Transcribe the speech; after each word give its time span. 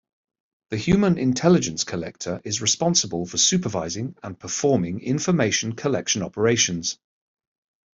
The 0.71 0.77
Human 0.77 1.19
Intelligence 1.19 1.83
Collector 1.83 2.41
is 2.43 2.59
responsible 2.59 3.27
for 3.27 3.37
supervising 3.37 4.15
and 4.23 4.39
performing 4.39 5.01
information 5.01 5.73
collection 5.75 6.23
operations. 6.23 6.97